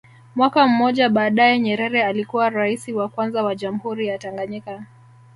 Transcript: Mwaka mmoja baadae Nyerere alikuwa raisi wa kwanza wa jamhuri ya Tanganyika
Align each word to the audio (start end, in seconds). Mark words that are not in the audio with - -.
Mwaka 0.35 0.67
mmoja 0.67 1.09
baadae 1.09 1.59
Nyerere 1.59 2.03
alikuwa 2.05 2.49
raisi 2.49 2.93
wa 2.93 3.09
kwanza 3.09 3.43
wa 3.43 3.55
jamhuri 3.55 4.07
ya 4.07 4.17
Tanganyika 4.17 4.85